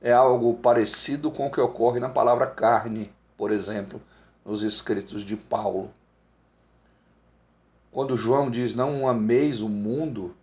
É 0.00 0.12
algo 0.12 0.54
parecido 0.54 1.30
com 1.30 1.46
o 1.46 1.50
que 1.50 1.60
ocorre 1.60 2.00
na 2.00 2.08
palavra 2.08 2.48
carne, 2.48 3.12
por 3.36 3.52
exemplo, 3.52 4.02
nos 4.44 4.64
escritos 4.64 5.22
de 5.22 5.36
Paulo. 5.36 5.92
Quando 7.92 8.16
João 8.16 8.50
diz 8.50 8.74
não 8.74 9.06
ameis 9.06 9.60
o 9.60 9.68
mundo, 9.68 10.34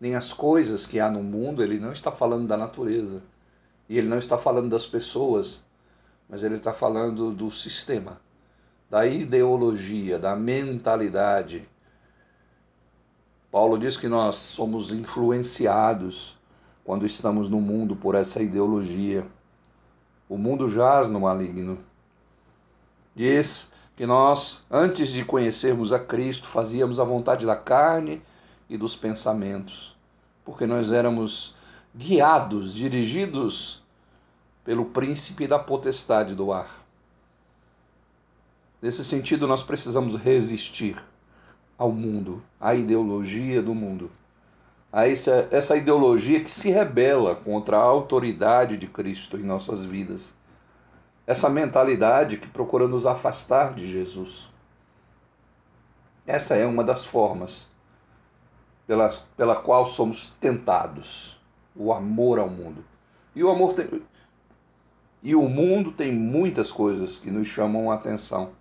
nem 0.00 0.14
as 0.14 0.32
coisas 0.32 0.86
que 0.86 1.00
há 1.00 1.10
no 1.10 1.24
mundo, 1.24 1.60
ele 1.60 1.80
não 1.80 1.90
está 1.90 2.12
falando 2.12 2.46
da 2.46 2.56
natureza. 2.56 3.20
E 3.88 3.98
ele 3.98 4.08
não 4.08 4.18
está 4.18 4.38
falando 4.38 4.70
das 4.70 4.86
pessoas, 4.86 5.62
mas 6.28 6.42
ele 6.42 6.56
está 6.56 6.72
falando 6.72 7.32
do 7.32 7.50
sistema, 7.50 8.20
da 8.88 9.06
ideologia, 9.06 10.18
da 10.18 10.34
mentalidade. 10.34 11.68
Paulo 13.50 13.78
diz 13.78 13.96
que 13.96 14.08
nós 14.08 14.36
somos 14.36 14.92
influenciados 14.92 16.38
quando 16.84 17.06
estamos 17.06 17.48
no 17.48 17.60
mundo 17.60 17.94
por 17.94 18.14
essa 18.14 18.42
ideologia. 18.42 19.26
O 20.28 20.36
mundo 20.36 20.68
jaz 20.68 21.08
no 21.08 21.20
maligno. 21.20 21.78
Diz 23.14 23.70
que 23.96 24.06
nós, 24.06 24.66
antes 24.70 25.10
de 25.10 25.24
conhecermos 25.24 25.92
a 25.92 25.98
Cristo, 25.98 26.48
fazíamos 26.48 26.98
a 26.98 27.04
vontade 27.04 27.46
da 27.46 27.54
carne 27.54 28.22
e 28.68 28.76
dos 28.76 28.96
pensamentos, 28.96 29.96
porque 30.44 30.66
nós 30.66 30.90
éramos 30.90 31.54
guiados, 31.94 32.74
dirigidos 32.74 33.82
pelo 34.64 34.86
príncipe 34.86 35.46
da 35.46 35.58
potestade 35.58 36.34
do 36.34 36.52
ar. 36.52 36.84
Nesse 38.80 39.04
sentido, 39.04 39.46
nós 39.46 39.62
precisamos 39.62 40.16
resistir 40.16 41.02
ao 41.78 41.90
mundo, 41.90 42.42
à 42.60 42.74
ideologia 42.74 43.62
do 43.62 43.74
mundo, 43.74 44.10
a 44.92 45.08
essa, 45.08 45.48
essa 45.50 45.76
ideologia 45.76 46.40
que 46.40 46.50
se 46.50 46.70
rebela 46.70 47.34
contra 47.34 47.76
a 47.76 47.82
autoridade 47.82 48.76
de 48.76 48.86
Cristo 48.86 49.36
em 49.36 49.42
nossas 49.42 49.84
vidas 49.84 50.34
essa 51.26 51.48
mentalidade 51.48 52.36
que 52.36 52.48
procura 52.48 52.86
nos 52.86 53.06
afastar 53.06 53.72
de 53.74 53.90
Jesus. 53.90 54.48
Essa 56.26 56.54
é 56.54 56.66
uma 56.66 56.84
das 56.84 57.04
formas 57.04 57.68
pela, 58.86 59.08
pela 59.36 59.56
qual 59.56 59.86
somos 59.86 60.26
tentados, 60.26 61.40
o 61.74 61.92
amor 61.92 62.38
ao 62.38 62.48
mundo. 62.48 62.84
E 63.34 63.42
o 63.42 63.50
amor 63.50 63.72
tem, 63.72 64.02
e 65.22 65.34
o 65.34 65.48
mundo 65.48 65.92
tem 65.92 66.12
muitas 66.12 66.70
coisas 66.70 67.18
que 67.18 67.30
nos 67.30 67.46
chamam 67.46 67.90
a 67.90 67.94
atenção. 67.94 68.52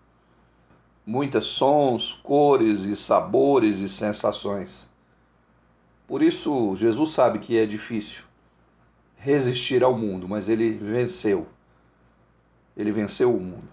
Muitas 1.06 1.46
sons, 1.46 2.14
cores 2.24 2.82
e 2.84 2.96
sabores 2.96 3.80
e 3.80 3.90
sensações. 3.90 4.90
Por 6.08 6.22
isso, 6.22 6.76
Jesus 6.76 7.12
sabe 7.12 7.40
que 7.40 7.58
é 7.58 7.66
difícil 7.66 8.24
resistir 9.18 9.84
ao 9.84 9.98
mundo, 9.98 10.28
mas 10.28 10.50
ele 10.50 10.72
venceu 10.72 11.48
ele 12.76 12.92
venceu 12.92 13.36
o 13.36 13.40
mundo. 13.40 13.70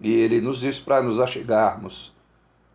E 0.00 0.12
ele 0.12 0.40
nos 0.40 0.60
diz 0.60 0.78
para 0.78 1.02
nos 1.02 1.18
achegarmos 1.18 2.14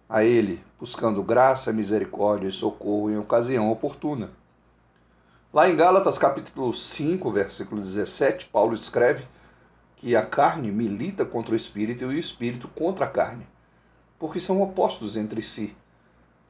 a 0.08 0.24
ele, 0.24 0.62
buscando 0.80 1.24
graça, 1.24 1.72
misericórdia 1.72 2.50
e 2.50 2.52
socorro 2.52 3.10
em 3.10 3.18
ocasião 3.18 3.72
oportuna. 3.72 4.32
Lá 5.54 5.70
em 5.70 5.76
Gálatas 5.76 6.18
capítulo 6.18 6.74
5, 6.74 7.32
versículo 7.32 7.80
17, 7.80 8.48
Paulo 8.48 8.74
escreve 8.74 9.28
que 9.96 10.16
a 10.16 10.26
carne 10.26 10.72
milita 10.72 11.24
contra 11.24 11.54
o 11.54 11.56
espírito 11.56 12.04
e 12.04 12.08
o 12.08 12.18
espírito 12.18 12.68
contra 12.70 13.06
a 13.06 13.08
carne, 13.08 13.46
porque 14.18 14.40
são 14.40 14.64
opostos 14.64 15.16
entre 15.16 15.44
si, 15.44 15.76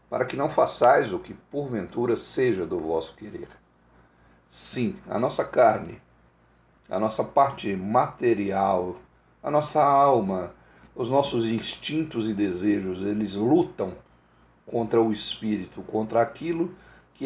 para 0.09 0.23
que 0.23 0.37
não 0.37 0.49
façais 0.49 1.11
o 1.11 1.19
que 1.19 1.33
porventura 1.33 2.15
seja 2.15 2.65
do 2.65 2.79
vosso 2.79 3.13
querer. 3.15 3.49
Sim, 4.47 4.95
a 5.09 5.19
nossa 5.19 5.43
carne 5.43 6.01
a 6.89 6.99
nossa 6.99 7.23
parte 7.23 7.75
material, 7.75 8.97
a 9.41 9.49
nossa 9.49 9.83
alma, 9.83 10.53
os 10.95 11.09
nossos 11.09 11.47
instintos 11.47 12.27
e 12.27 12.33
desejos, 12.33 13.01
eles 13.01 13.33
lutam 13.35 13.93
contra 14.65 15.01
o 15.01 15.11
espírito, 15.11 15.81
contra 15.81 16.21
aquilo 16.21 16.67
que 16.67 16.73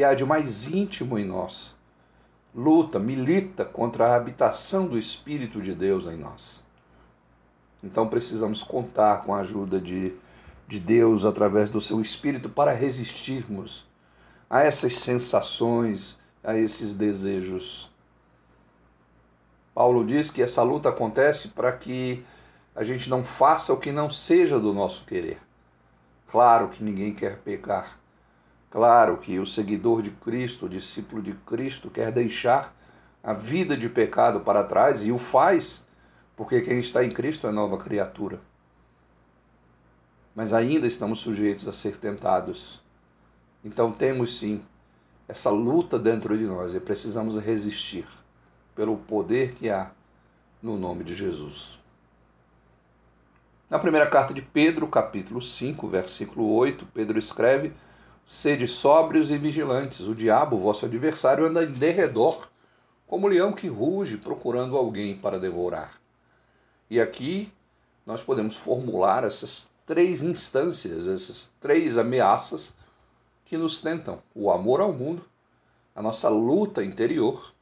há 0.03 0.13
de 0.13 0.25
mais 0.25 0.67
íntimo 0.67 1.17
em 1.17 1.25
nós. 1.25 1.75
Luta, 2.53 2.99
milita 2.99 3.63
contra 3.63 4.07
a 4.07 4.15
habitação 4.15 4.87
do 4.87 4.97
Espírito 4.97 5.61
de 5.61 5.73
Deus 5.73 6.05
em 6.05 6.17
nós. 6.17 6.61
Então 7.83 8.07
precisamos 8.07 8.63
contar 8.63 9.21
com 9.21 9.33
a 9.33 9.39
ajuda 9.39 9.79
de, 9.79 10.13
de 10.67 10.79
Deus 10.79 11.25
através 11.25 11.69
do 11.69 11.79
seu 11.79 12.01
Espírito 12.01 12.49
para 12.49 12.71
resistirmos 12.71 13.85
a 14.49 14.61
essas 14.61 14.93
sensações, 14.93 16.17
a 16.43 16.57
esses 16.57 16.93
desejos. 16.93 17.89
Paulo 19.73 20.03
diz 20.05 20.31
que 20.31 20.41
essa 20.41 20.63
luta 20.63 20.89
acontece 20.89 21.49
para 21.49 21.71
que 21.71 22.25
a 22.75 22.83
gente 22.83 23.09
não 23.09 23.23
faça 23.23 23.73
o 23.73 23.79
que 23.79 23.91
não 23.91 24.09
seja 24.09 24.59
do 24.59 24.73
nosso 24.73 25.05
querer. 25.05 25.37
Claro 26.27 26.69
que 26.69 26.83
ninguém 26.83 27.13
quer 27.13 27.37
pecar. 27.37 27.97
Claro 28.69 29.17
que 29.17 29.39
o 29.39 29.45
seguidor 29.45 30.01
de 30.01 30.11
Cristo, 30.11 30.65
o 30.65 30.69
discípulo 30.69 31.21
de 31.21 31.33
Cristo, 31.33 31.89
quer 31.89 32.11
deixar 32.11 32.75
a 33.23 33.33
vida 33.33 33.75
de 33.77 33.89
pecado 33.89 34.41
para 34.41 34.63
trás 34.63 35.05
e 35.05 35.11
o 35.11 35.17
faz, 35.17 35.87
porque 36.35 36.61
quem 36.61 36.79
está 36.79 37.03
em 37.03 37.11
Cristo 37.11 37.47
é 37.47 37.51
nova 37.51 37.77
criatura. 37.77 38.41
Mas 40.35 40.53
ainda 40.53 40.85
estamos 40.85 41.19
sujeitos 41.19 41.67
a 41.67 41.73
ser 41.73 41.97
tentados. 41.97 42.81
Então 43.63 43.91
temos 43.91 44.37
sim 44.37 44.61
essa 45.27 45.49
luta 45.49 45.97
dentro 45.97 46.37
de 46.37 46.45
nós 46.45 46.73
e 46.73 46.79
precisamos 46.79 47.37
resistir 47.37 48.05
pelo 48.75 48.97
poder 48.97 49.55
que 49.55 49.69
há 49.69 49.91
no 50.61 50.77
nome 50.77 51.03
de 51.03 51.15
Jesus. 51.15 51.79
Na 53.69 53.79
primeira 53.79 54.07
carta 54.07 54.33
de 54.33 54.41
Pedro, 54.41 54.87
capítulo 54.87 55.41
5, 55.41 55.87
versículo 55.87 56.53
8, 56.53 56.87
Pedro 56.93 57.19
escreve: 57.19 57.73
Sede 58.27 58.67
sóbrios 58.67 59.31
e 59.31 59.37
vigilantes, 59.37 60.01
o 60.01 60.13
diabo, 60.13 60.57
vosso 60.57 60.85
adversário, 60.85 61.45
anda 61.45 61.63
em 61.63 61.71
derredor, 61.71 62.49
como 63.07 63.29
leão 63.29 63.53
que 63.53 63.69
ruge, 63.69 64.17
procurando 64.17 64.75
alguém 64.75 65.17
para 65.17 65.39
devorar. 65.39 65.97
E 66.89 66.99
aqui 66.99 67.49
nós 68.05 68.21
podemos 68.21 68.57
formular 68.57 69.23
essas 69.23 69.71
três 69.85 70.23
instâncias, 70.23 71.07
essas 71.07 71.53
três 71.61 71.97
ameaças 71.97 72.75
que 73.45 73.57
nos 73.57 73.79
tentam: 73.79 74.21
o 74.35 74.51
amor 74.51 74.81
ao 74.81 74.91
mundo, 74.91 75.23
a 75.95 76.01
nossa 76.01 76.27
luta 76.27 76.83
interior 76.83 77.53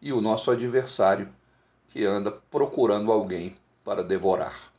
e 0.00 0.10
o 0.10 0.22
nosso 0.22 0.50
adversário 0.50 1.28
que 1.88 2.02
anda 2.02 2.32
procurando 2.50 3.12
alguém 3.12 3.54
para 3.84 4.02
devorar. 4.02 4.72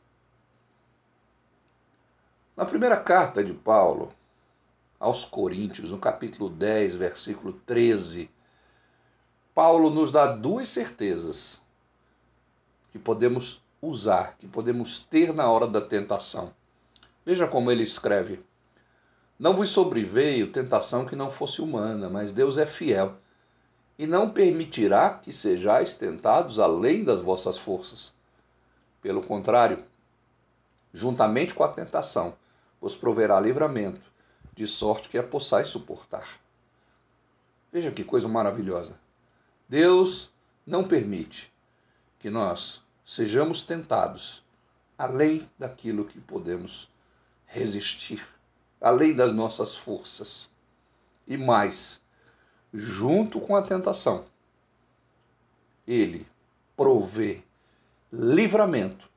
Na 2.56 2.64
primeira 2.64 2.96
carta 2.96 3.42
de 3.42 3.52
Paulo 3.52 4.12
aos 5.04 5.26
Coríntios, 5.26 5.90
no 5.90 5.98
capítulo 5.98 6.48
10, 6.48 6.96
versículo 6.96 7.52
13, 7.66 8.30
Paulo 9.54 9.90
nos 9.90 10.10
dá 10.10 10.26
duas 10.26 10.70
certezas 10.70 11.60
que 12.90 12.98
podemos 12.98 13.62
usar, 13.82 14.34
que 14.38 14.46
podemos 14.46 14.98
ter 14.98 15.34
na 15.34 15.50
hora 15.50 15.66
da 15.66 15.82
tentação. 15.82 16.54
Veja 17.24 17.46
como 17.46 17.70
ele 17.70 17.82
escreve: 17.82 18.42
Não 19.38 19.54
vos 19.54 19.68
sobreveio 19.68 20.50
tentação 20.50 21.04
que 21.04 21.14
não 21.14 21.30
fosse 21.30 21.60
humana, 21.60 22.08
mas 22.08 22.32
Deus 22.32 22.56
é 22.56 22.64
fiel 22.64 23.14
e 23.98 24.06
não 24.06 24.30
permitirá 24.30 25.10
que 25.10 25.34
sejais 25.34 25.94
tentados 25.94 26.58
além 26.58 27.04
das 27.04 27.20
vossas 27.20 27.58
forças. 27.58 28.10
Pelo 29.02 29.20
contrário, 29.20 29.84
juntamente 30.94 31.52
com 31.52 31.62
a 31.62 31.68
tentação, 31.68 32.34
vos 32.80 32.96
proverá 32.96 33.38
livramento, 33.38 34.13
de 34.54 34.66
sorte 34.66 35.08
que 35.08 35.18
a 35.18 35.22
possais 35.22 35.68
suportar. 35.68 36.40
Veja 37.72 37.90
que 37.90 38.04
coisa 38.04 38.28
maravilhosa. 38.28 38.98
Deus 39.68 40.30
não 40.66 40.86
permite 40.86 41.52
que 42.18 42.30
nós 42.30 42.82
sejamos 43.04 43.64
tentados 43.64 44.42
além 44.96 45.50
daquilo 45.58 46.04
que 46.04 46.20
podemos 46.20 46.88
resistir, 47.46 48.24
além 48.80 49.14
das 49.14 49.32
nossas 49.32 49.76
forças. 49.76 50.48
E 51.26 51.36
mais, 51.36 52.00
junto 52.72 53.40
com 53.40 53.56
a 53.56 53.62
tentação, 53.62 54.24
Ele 55.86 56.26
provê 56.76 57.42
livramento 58.12 59.08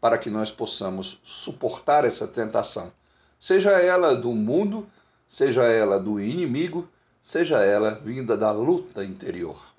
para 0.00 0.16
que 0.16 0.30
nós 0.30 0.52
possamos 0.52 1.18
suportar 1.22 2.04
essa 2.04 2.26
tentação, 2.28 2.92
seja 3.38 3.70
ela 3.72 4.14
do 4.14 4.32
mundo, 4.32 4.86
seja 5.26 5.64
ela 5.64 5.98
do 5.98 6.20
inimigo, 6.20 6.88
seja 7.20 7.58
ela 7.58 7.90
vinda 7.90 8.36
da 8.36 8.50
luta 8.50 9.04
interior. 9.04 9.74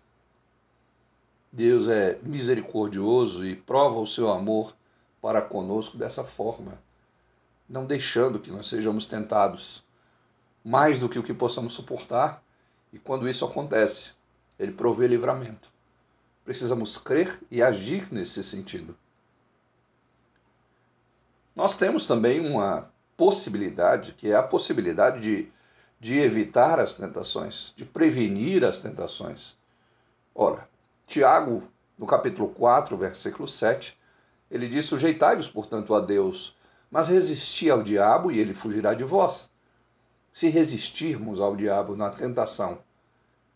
Deus 1.52 1.88
é 1.88 2.20
misericordioso 2.22 3.46
e 3.46 3.56
prova 3.56 4.00
o 4.00 4.06
seu 4.06 4.30
amor 4.32 4.76
para 5.22 5.42
conosco 5.42 5.98
dessa 5.98 6.24
forma, 6.24 6.80
não 7.68 7.86
deixando 7.86 8.40
que 8.40 8.52
nós 8.52 8.68
sejamos 8.68 9.06
tentados 9.06 9.84
mais 10.64 11.00
do 11.00 11.10
que 11.10 11.18
o 11.18 11.24
que 11.24 11.34
possamos 11.34 11.74
suportar, 11.74 12.44
e 12.94 13.00
quando 13.00 13.28
isso 13.28 13.46
acontece, 13.46 14.12
ele 14.58 14.72
provê 14.72 15.08
livramento. 15.08 15.70
Precisamos 16.46 16.98
crer 16.98 17.40
e 17.50 17.62
agir 17.62 18.08
nesse 18.12 18.44
sentido. 18.44 18.96
Nós 21.56 21.78
temos 21.78 22.06
também 22.06 22.40
uma 22.40 22.92
possibilidade, 23.20 24.14
que 24.14 24.32
é 24.32 24.36
a 24.38 24.42
possibilidade 24.42 25.20
de, 25.20 25.52
de 26.00 26.18
evitar 26.20 26.80
as 26.80 26.94
tentações, 26.94 27.74
de 27.76 27.84
prevenir 27.84 28.64
as 28.64 28.80
tentações. 28.80 29.58
Ora, 30.34 30.70
Tiago, 31.06 31.64
no 31.98 32.06
capítulo 32.06 32.48
4, 32.48 32.96
versículo 32.96 33.46
7, 33.46 34.00
ele 34.50 34.70
diz: 34.70 34.86
Sujeitai-vos, 34.86 35.50
portanto, 35.50 35.94
a 35.94 36.00
Deus, 36.00 36.56
mas 36.90 37.10
resisti 37.10 37.70
ao 37.70 37.84
diabo 37.84 38.32
e 38.32 38.40
ele 38.40 38.54
fugirá 38.54 38.94
de 38.94 39.04
vós. 39.04 39.52
Se 40.32 40.48
resistirmos 40.48 41.42
ao 41.42 41.58
diabo 41.58 41.98
na 41.98 42.10
tentação, 42.12 42.80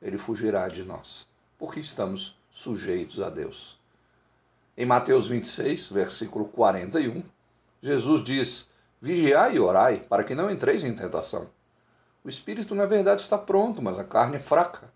ele 0.01 0.17
fugirá 0.17 0.67
de 0.67 0.83
nós, 0.83 1.25
porque 1.57 1.79
estamos 1.79 2.37
sujeitos 2.51 3.21
a 3.21 3.29
Deus. 3.29 3.79
Em 4.75 4.85
Mateus 4.85 5.25
26, 5.29 5.87
versículo 5.87 6.49
41, 6.49 7.23
Jesus 7.81 8.21
diz: 8.25 8.72
Vigiai 9.03 9.57
e 9.57 9.59
orai, 9.59 9.99
para 9.99 10.23
que 10.23 10.33
não 10.33 10.49
entreis 10.49 10.81
em 10.81 10.95
tentação. 10.95 11.49
O 12.23 12.29
espírito, 12.29 12.73
na 12.73 12.85
verdade, 12.85 13.21
está 13.21 13.37
pronto, 13.37 13.81
mas 13.81 13.99
a 13.99 14.03
carne 14.05 14.37
é 14.37 14.39
fraca. 14.39 14.89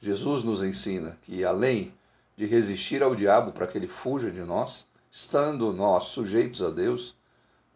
Jesus 0.00 0.42
nos 0.42 0.62
ensina 0.62 1.18
que, 1.20 1.44
além 1.44 1.92
de 2.38 2.46
resistir 2.46 3.02
ao 3.02 3.14
diabo 3.14 3.52
para 3.52 3.66
que 3.66 3.76
ele 3.76 3.86
fuja 3.86 4.30
de 4.30 4.40
nós, 4.40 4.86
estando 5.10 5.74
nós 5.74 6.04
sujeitos 6.04 6.62
a 6.62 6.70
Deus, 6.70 7.14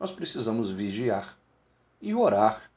nós 0.00 0.10
precisamos 0.10 0.70
vigiar 0.72 1.36
e 2.00 2.14
orar 2.14 2.70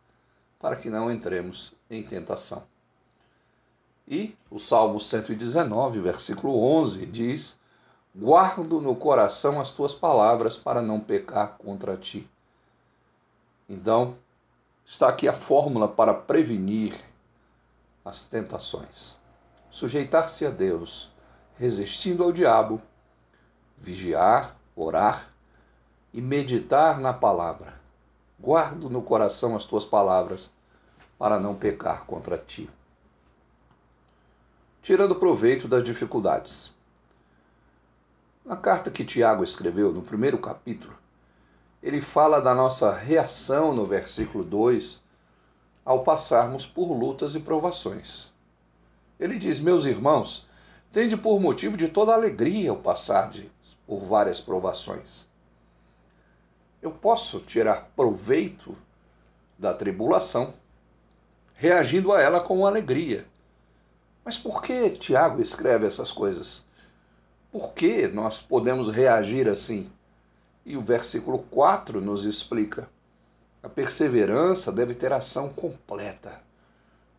para 0.59 0.75
que 0.75 0.89
não 0.89 1.09
entremos 1.09 1.73
em 1.89 2.03
tentação. 2.03 2.63
E 4.05 4.35
o 4.51 4.59
Salmo 4.59 4.99
119, 4.99 6.01
versículo 6.01 6.61
11 6.61 7.05
diz: 7.05 7.57
Guardo 8.13 8.81
no 8.81 8.97
coração 8.97 9.61
as 9.61 9.71
tuas 9.71 9.95
palavras 9.95 10.57
para 10.57 10.81
não 10.81 10.99
pecar 10.99 11.55
contra 11.57 11.95
ti. 11.95 12.29
Então, 13.67 14.17
está 14.85 15.09
aqui 15.09 15.27
a 15.27 15.33
fórmula 15.33 15.87
para 15.87 16.13
prevenir 16.13 16.93
as 18.03 18.21
tentações. 18.21 19.15
Sujeitar-se 19.71 20.45
a 20.45 20.49
Deus 20.49 21.11
resistindo 21.57 22.23
ao 22.23 22.31
diabo, 22.31 22.81
vigiar, 23.77 24.55
orar 24.75 25.29
e 26.13 26.21
meditar 26.21 26.99
na 26.99 27.13
palavra. 27.13 27.73
Guardo 28.39 28.89
no 28.89 29.01
coração 29.01 29.55
as 29.55 29.65
tuas 29.65 29.85
palavras 29.85 30.51
para 31.17 31.39
não 31.39 31.55
pecar 31.55 32.05
contra 32.05 32.37
ti. 32.37 32.69
Tirando 34.81 35.15
proveito 35.15 35.67
das 35.67 35.83
dificuldades. 35.83 36.73
Na 38.43 38.57
carta 38.57 38.91
que 38.91 39.05
Tiago 39.05 39.43
escreveu, 39.43 39.93
no 39.93 40.01
primeiro 40.01 40.37
capítulo, 40.37 40.93
ele 41.83 41.99
fala 41.99 42.39
da 42.39 42.55
nossa 42.55 42.93
reação 42.93 43.75
no 43.75 43.83
versículo 43.83 44.41
2 44.41 45.01
ao 45.83 46.01
passarmos 46.01 46.65
por 46.65 46.93
lutas 46.93 47.35
e 47.35 47.41
provações. 47.41 48.31
Ele 49.19 49.37
diz: 49.37 49.59
Meus 49.59 49.83
irmãos, 49.83 50.47
tende 50.93 51.17
por 51.17 51.41
motivo 51.41 51.75
de 51.75 51.89
toda 51.89 52.13
alegria 52.13 52.71
o 52.71 52.77
passar 52.77 53.29
de, 53.29 53.51
por 53.85 53.99
várias 53.99 54.39
provações. 54.39 55.25
Eu 56.81 56.91
posso 56.91 57.41
tirar 57.41 57.91
proveito 57.97 58.77
da 59.59 59.73
tribulação, 59.73 60.53
reagindo 61.53 62.13
a 62.13 62.21
ela 62.21 62.39
com 62.39 62.65
alegria. 62.65 63.25
Mas 64.23 64.37
por 64.37 64.61
que 64.61 64.89
Tiago 64.91 65.41
escreve 65.41 65.85
essas 65.85 66.13
coisas? 66.13 66.65
Por 67.51 67.73
que 67.73 68.07
nós 68.07 68.41
podemos 68.41 68.89
reagir 68.89 69.49
assim? 69.49 69.91
E 70.65 70.77
o 70.77 70.81
versículo 70.81 71.39
4 71.39 71.99
nos 71.99 72.25
explica: 72.25 72.89
a 73.61 73.69
perseverança 73.69 74.71
deve 74.71 74.93
ter 74.93 75.13
ação 75.13 75.49
completa, 75.49 76.41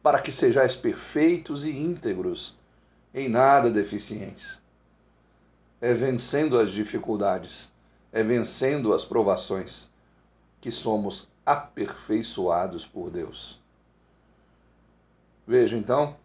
para 0.02 0.20
que 0.20 0.30
sejais 0.30 0.76
perfeitos 0.76 1.64
e 1.64 1.70
íntegros 1.70 2.54
em 3.14 3.28
nada 3.28 3.70
deficientes. 3.70 4.58
É 5.80 5.94
vencendo 5.94 6.58
as 6.58 6.70
dificuldades, 6.70 7.72
é 8.12 8.22
vencendo 8.22 8.92
as 8.92 9.04
provações, 9.04 9.88
que 10.60 10.72
somos 10.72 11.28
aperfeiçoados 11.44 12.86
por 12.86 13.10
Deus. 13.10 13.62
Veja 15.46 15.76
então 15.76 16.16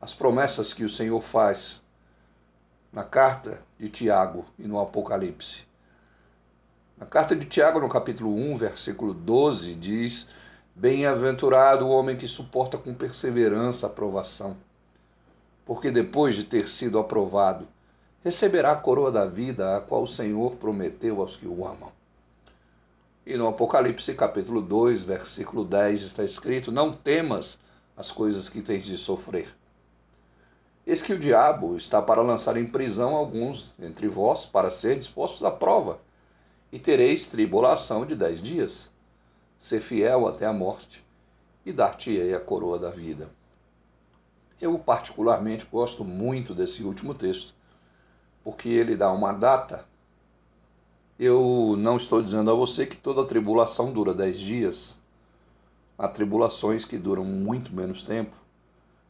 as 0.00 0.12
promessas 0.12 0.72
que 0.72 0.84
o 0.84 0.88
Senhor 0.88 1.20
faz 1.20 1.82
na 2.92 3.04
carta 3.04 3.62
de 3.78 3.88
Tiago 3.88 4.44
e 4.58 4.66
no 4.66 4.80
Apocalipse. 4.80 5.66
Na 6.96 7.06
carta 7.06 7.36
de 7.36 7.46
Tiago, 7.46 7.80
no 7.80 7.88
capítulo 7.88 8.34
1, 8.34 8.56
versículo 8.56 9.12
12, 9.12 9.74
diz: 9.74 10.28
Bem-aventurado 10.74 11.86
o 11.86 11.90
homem 11.90 12.16
que 12.16 12.26
suporta 12.26 12.78
com 12.78 12.94
perseverança 12.94 13.86
a 13.86 13.90
provação 13.90 14.56
porque 15.66 15.90
depois 15.90 16.36
de 16.36 16.44
ter 16.44 16.68
sido 16.68 16.96
aprovado, 16.96 17.66
receberá 18.22 18.70
a 18.70 18.76
coroa 18.76 19.10
da 19.10 19.26
vida, 19.26 19.76
a 19.76 19.80
qual 19.80 20.04
o 20.04 20.08
Senhor 20.08 20.54
prometeu 20.54 21.20
aos 21.20 21.34
que 21.34 21.46
o 21.46 21.66
amam. 21.66 21.90
E 23.26 23.36
no 23.36 23.48
Apocalipse 23.48 24.14
capítulo 24.14 24.62
2, 24.62 25.02
versículo 25.02 25.64
10 25.64 26.02
está 26.02 26.22
escrito: 26.22 26.70
Não 26.70 26.92
temas 26.92 27.58
as 27.96 28.12
coisas 28.12 28.48
que 28.48 28.62
tens 28.62 28.84
de 28.84 28.96
sofrer. 28.96 29.48
Eis 30.86 31.02
que 31.02 31.12
o 31.12 31.18
diabo 31.18 31.76
está 31.76 32.00
para 32.00 32.22
lançar 32.22 32.56
em 32.56 32.64
prisão 32.64 33.16
alguns 33.16 33.74
entre 33.80 34.06
vós, 34.06 34.46
para 34.46 34.70
ser 34.70 34.96
dispostos 34.96 35.42
à 35.42 35.50
prova, 35.50 35.98
e 36.70 36.78
tereis 36.78 37.26
tribulação 37.26 38.04
de 38.04 38.14
dez 38.14 38.40
dias. 38.40 38.90
Ser 39.58 39.80
fiel 39.80 40.26
até 40.26 40.46
a 40.46 40.52
morte, 40.52 41.04
e 41.64 41.72
dar-te-ei 41.72 42.34
a 42.34 42.40
coroa 42.40 42.78
da 42.78 42.90
vida. 42.90 43.30
Eu, 44.60 44.78
particularmente, 44.78 45.66
gosto 45.70 46.04
muito 46.04 46.54
desse 46.54 46.82
último 46.82 47.14
texto, 47.14 47.54
porque 48.44 48.68
ele 48.68 48.96
dá 48.96 49.10
uma 49.12 49.32
data. 49.32 49.86
Eu 51.18 51.74
não 51.78 51.96
estou 51.96 52.22
dizendo 52.22 52.50
a 52.50 52.54
você 52.54 52.86
que 52.86 52.96
toda 52.96 53.24
tribulação 53.24 53.92
dura 53.92 54.14
dez 54.14 54.38
dias. 54.38 54.98
Há 55.98 56.06
tribulações 56.08 56.84
que 56.84 56.98
duram 56.98 57.24
muito 57.24 57.74
menos 57.74 58.02
tempo. 58.02 58.36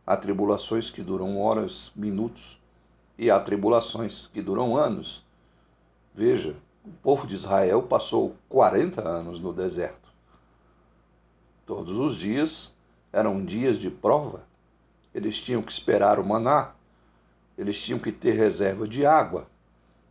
Há 0.06 0.16
tribulações 0.16 0.88
que 0.88 1.02
duram 1.02 1.38
horas, 1.40 1.90
minutos. 1.94 2.60
E 3.18 3.30
há 3.30 3.40
tribulações 3.40 4.28
que 4.32 4.40
duram 4.40 4.76
anos. 4.76 5.24
Veja, 6.14 6.56
o 6.86 6.90
povo 7.02 7.26
de 7.26 7.34
Israel 7.34 7.82
passou 7.82 8.36
40 8.48 9.06
anos 9.06 9.40
no 9.40 9.52
deserto. 9.52 10.08
Todos 11.66 11.98
os 11.98 12.16
dias 12.16 12.74
eram 13.12 13.44
dias 13.44 13.78
de 13.78 13.90
prova 13.90 14.44
eles 15.16 15.40
tinham 15.40 15.62
que 15.62 15.72
esperar 15.72 16.18
o 16.18 16.26
maná, 16.26 16.72
eles 17.56 17.82
tinham 17.82 17.98
que 17.98 18.12
ter 18.12 18.32
reserva 18.32 18.86
de 18.86 19.06
água, 19.06 19.46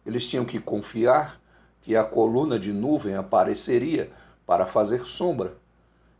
eles 0.03 0.27
tinham 0.27 0.43
que 0.43 0.59
confiar 0.59 1.39
que 1.79 1.95
a 1.95 2.03
coluna 2.03 2.57
de 2.57 2.73
nuvem 2.73 3.13
apareceria 3.13 4.11
para 4.47 4.65
fazer 4.65 5.05
sombra, 5.05 5.55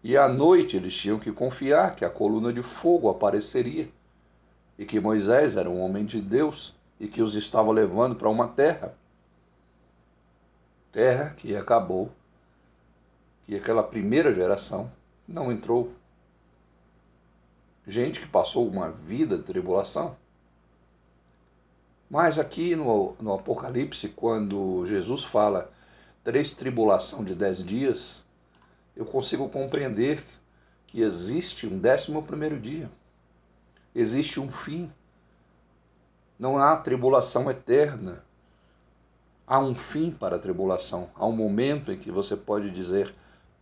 e 0.03 0.15
à 0.15 0.29
noite 0.29 0.77
eles 0.77 0.95
tinham 0.95 1.17
que 1.17 1.31
confiar 1.31 1.95
que 1.95 2.05
a 2.05 2.09
coluna 2.11 2.53
de 2.53 2.61
fogo 2.61 3.09
apareceria, 3.09 3.89
e 4.77 4.85
que 4.85 4.99
Moisés 4.99 5.57
era 5.57 5.67
um 5.67 5.81
homem 5.81 6.05
de 6.05 6.21
Deus 6.21 6.75
e 6.99 7.07
que 7.07 7.23
os 7.23 7.33
estava 7.33 7.71
levando 7.71 8.15
para 8.15 8.29
uma 8.29 8.49
terra. 8.49 8.93
Terra 10.95 11.33
que 11.35 11.53
acabou, 11.57 12.09
que 13.45 13.53
aquela 13.53 13.83
primeira 13.83 14.33
geração 14.33 14.89
não 15.27 15.51
entrou. 15.51 15.91
Gente 17.85 18.21
que 18.21 18.27
passou 18.27 18.65
uma 18.65 18.89
vida 18.89 19.35
de 19.35 19.43
tribulação. 19.43 20.15
Mas 22.09 22.39
aqui 22.39 22.77
no, 22.77 23.13
no 23.19 23.33
Apocalipse, 23.33 24.07
quando 24.07 24.85
Jesus 24.85 25.25
fala 25.25 25.69
três 26.23 26.53
tribulação 26.53 27.25
de 27.25 27.35
dez 27.35 27.61
dias, 27.61 28.23
eu 28.95 29.03
consigo 29.03 29.49
compreender 29.49 30.23
que 30.87 31.01
existe 31.01 31.67
um 31.67 31.77
décimo 31.77 32.23
primeiro 32.23 32.57
dia. 32.57 32.89
Existe 33.93 34.39
um 34.39 34.49
fim. 34.49 34.89
Não 36.39 36.57
há 36.57 36.77
tribulação 36.77 37.51
eterna. 37.51 38.24
Há 39.47 39.59
um 39.59 39.75
fim 39.75 40.09
para 40.09 40.37
a 40.37 40.39
tribulação. 40.39 41.09
Há 41.13 41.23
um 41.27 41.31
momento 41.31 41.91
em 41.91 41.97
que 41.97 42.09
você 42.09 42.35
pode 42.35 42.71
dizer: 42.71 43.13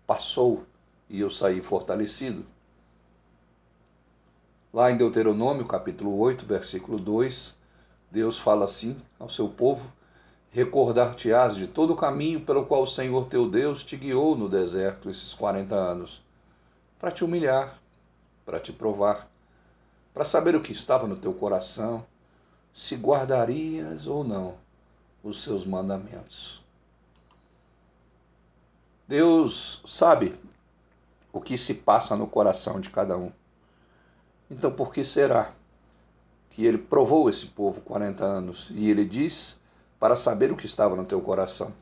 passou 0.07 0.63
e 1.09 1.19
eu 1.19 1.29
saí 1.29 1.61
fortalecido. 1.61 2.45
Lá 4.73 4.89
em 4.89 4.97
Deuteronômio, 4.97 5.65
capítulo 5.65 6.17
8, 6.17 6.45
versículo 6.45 6.97
2, 6.97 7.57
Deus 8.09 8.39
fala 8.39 8.63
assim 8.63 8.95
ao 9.19 9.27
seu 9.27 9.49
povo: 9.49 9.91
Recordar-te-ás 10.51 11.57
de 11.57 11.67
todo 11.67 11.91
o 11.91 11.97
caminho 11.97 12.39
pelo 12.39 12.65
qual 12.65 12.83
o 12.83 12.87
Senhor 12.87 13.25
teu 13.25 13.49
Deus 13.49 13.83
te 13.83 13.97
guiou 13.97 14.37
no 14.37 14.47
deserto 14.47 15.09
esses 15.09 15.33
40 15.33 15.75
anos, 15.75 16.23
para 16.97 17.11
te 17.11 17.25
humilhar, 17.25 17.77
para 18.45 18.57
te 18.57 18.71
provar, 18.71 19.27
para 20.13 20.23
saber 20.23 20.55
o 20.55 20.61
que 20.61 20.71
estava 20.71 21.07
no 21.07 21.17
teu 21.17 21.33
coração, 21.33 22.05
se 22.73 22.95
guardarias 22.95 24.07
ou 24.07 24.23
não 24.23 24.63
os 25.23 25.41
seus 25.41 25.65
mandamentos. 25.65 26.61
Deus 29.07 29.81
sabe 29.85 30.39
o 31.31 31.39
que 31.39 31.57
se 31.57 31.73
passa 31.73 32.15
no 32.15 32.27
coração 32.27 32.79
de 32.79 32.89
cada 32.89 33.17
um. 33.17 33.31
Então, 34.49 34.71
por 34.71 34.91
que 34.91 35.03
será 35.03 35.53
que 36.49 36.65
ele 36.65 36.77
provou 36.77 37.29
esse 37.29 37.47
povo 37.47 37.81
40 37.81 38.23
anos 38.23 38.69
e 38.71 38.89
ele 38.89 39.05
diz 39.05 39.59
para 39.99 40.15
saber 40.15 40.51
o 40.51 40.57
que 40.57 40.65
estava 40.65 40.95
no 40.95 41.05
teu 41.05 41.21
coração? 41.21 41.73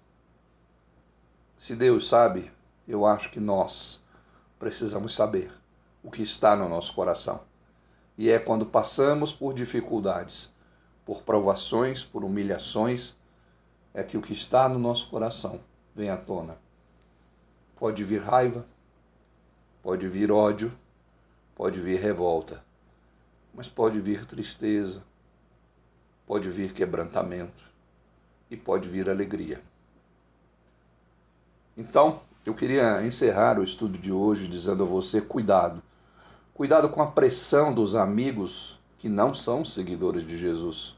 Se 1.58 1.76
Deus 1.76 2.08
sabe, 2.08 2.52
eu 2.88 3.06
acho 3.06 3.30
que 3.30 3.40
nós 3.40 4.00
precisamos 4.58 5.14
saber 5.14 5.52
o 6.04 6.10
que 6.10 6.22
está 6.22 6.56
no 6.56 6.70
nosso 6.70 6.94
coração. 6.94 7.42
E 8.18 8.30
é 8.30 8.40
quando 8.40 8.66
passamos 8.66 9.34
por 9.34 9.54
dificuldades, 9.54 10.52
por 11.06 11.24
provações, 11.24 12.04
por 12.04 12.24
humilhações, 12.24 13.16
é 13.94 14.04
que 14.04 14.18
o 14.18 14.22
que 14.22 14.34
está 14.34 14.68
no 14.70 14.80
nosso 14.80 15.10
coração 15.10 15.60
vem 15.96 16.10
à 16.10 16.18
tona. 16.18 16.58
Pode 17.78 18.04
vir 18.04 18.22
raiva, 18.22 18.66
pode 19.82 20.08
vir 20.08 20.32
ódio, 20.32 20.72
pode 21.56 21.82
vir 21.82 22.00
revolta, 22.00 22.64
mas 23.54 23.68
pode 23.68 24.00
vir 24.00 24.26
tristeza, 24.26 25.04
pode 26.26 26.50
vir 26.50 26.74
quebrantamento 26.74 27.64
e 28.50 28.56
pode 28.56 28.88
vir 28.88 29.10
alegria. 29.10 29.62
Então, 31.76 32.22
eu 32.46 32.54
queria 32.54 33.06
encerrar 33.06 33.60
o 33.60 33.64
estudo 33.64 33.98
de 33.98 34.12
hoje 34.12 34.48
dizendo 34.48 34.84
a 34.84 34.86
você: 34.86 35.22
cuidado. 35.22 35.82
Cuidado 36.54 36.90
com 36.90 37.02
a 37.02 37.08
pressão 37.08 37.74
dos 37.74 37.96
amigos 37.96 38.80
que 38.98 39.10
não 39.10 39.34
são 39.34 39.66
seguidores 39.66 40.26
de 40.26 40.38
Jesus. 40.38 40.96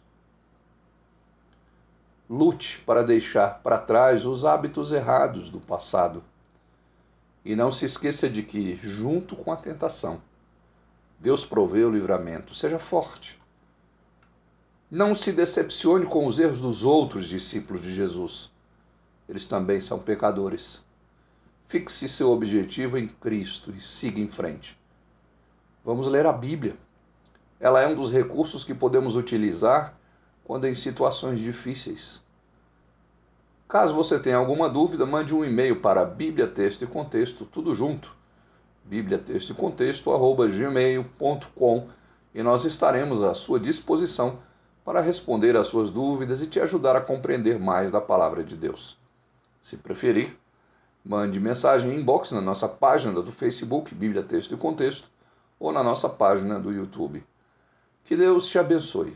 Lute 2.30 2.80
para 2.86 3.04
deixar 3.04 3.62
para 3.62 3.78
trás 3.78 4.26
os 4.26 4.46
hábitos 4.46 4.92
errados 4.92 5.50
do 5.50 5.60
passado 5.60 6.24
e 7.46 7.56
não 7.56 7.72
se 7.72 7.86
esqueça 7.86 8.30
de 8.30 8.42
que, 8.42 8.76
junto 8.76 9.36
com 9.36 9.52
a 9.52 9.58
tentação, 9.58 10.22
Deus 11.20 11.46
provê 11.46 11.84
o 11.84 11.92
livramento. 11.92 12.56
Seja 12.56 12.80
forte. 12.80 13.40
Não 14.90 15.14
se 15.14 15.32
decepcione 15.32 16.06
com 16.06 16.26
os 16.26 16.40
erros 16.40 16.62
dos 16.62 16.84
outros 16.84 17.28
discípulos 17.28 17.82
de 17.82 17.94
Jesus. 17.94 18.50
Eles 19.28 19.46
também 19.46 19.82
são 19.82 20.00
pecadores. 20.00 20.84
Fixe 21.68 22.08
seu 22.08 22.32
objetivo 22.32 22.98
em 22.98 23.08
Cristo 23.08 23.72
e 23.72 23.82
siga 23.82 24.20
em 24.20 24.28
frente. 24.28 24.78
Vamos 25.84 26.08
ler 26.08 26.26
a 26.26 26.32
Bíblia. 26.32 26.76
Ela 27.60 27.82
é 27.82 27.88
um 27.88 27.96
dos 27.96 28.12
recursos 28.12 28.64
que 28.64 28.74
podemos 28.74 29.16
utilizar 29.16 29.98
quando 30.44 30.68
em 30.68 30.76
situações 30.76 31.40
difíceis. 31.40 32.22
Caso 33.68 33.94
você 33.94 34.20
tenha 34.20 34.38
alguma 34.38 34.70
dúvida, 34.70 35.06
mande 35.06 35.34
um 35.34 35.44
e-mail 35.44 35.80
para 35.80 36.06
Bíblia 36.06 36.48
Texto 36.48 36.84
e 36.84 36.88
Contexto, 36.88 37.46
tudo 37.46 37.74
junto, 37.74 38.16
Bíblia 38.84 39.18
Texto 39.18 39.52
e 39.52 39.56
Contexto, 39.56 40.12
arroba 40.12 40.48
gmail.com 40.48 41.88
e 42.36 42.44
nós 42.44 42.66
estaremos 42.66 43.22
à 43.24 43.34
sua 43.34 43.60
disposição 43.60 44.40
para 44.84 45.02
responder 45.02 45.56
às 45.56 45.68
suas 45.68 45.90
dúvidas 45.90 46.42
e 46.42 46.48
te 46.48 46.60
ajudar 46.60 46.96
a 46.96 47.02
compreender 47.02 47.58
mais 47.58 47.90
da 47.90 48.02
palavra 48.02 48.44
de 48.44 48.56
Deus. 48.56 48.98
Se 49.62 49.78
preferir, 49.78 50.38
mande 51.06 51.40
mensagem 51.40 51.92
em 51.92 52.00
inbox 52.00 52.32
na 52.32 52.42
nossa 52.42 52.68
página 52.68 53.22
do 53.22 53.32
Facebook, 53.32 53.96
Bíblia 53.96 54.24
Texto 54.24 54.54
e 54.54 54.58
Contexto, 54.58 55.10
ou 55.60 55.72
na 55.72 55.82
nossa 55.82 56.10
página 56.10 56.60
do 56.60 56.72
YouTube. 56.72 57.24
Que 58.04 58.18
Deus 58.18 58.50
te 58.50 58.60
abençoe. 58.60 59.16